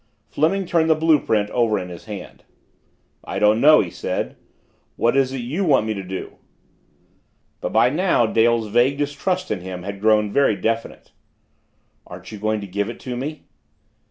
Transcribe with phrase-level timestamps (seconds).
[0.31, 2.43] Fleming turned the blue print over in his hand.
[3.23, 4.35] "I don't know," he said.
[4.95, 6.37] "What is it you want me to do?"
[7.59, 11.11] But by now Dale's vague distrust in him had grown very definite.
[12.07, 13.43] "Aren't you going to give it to me?"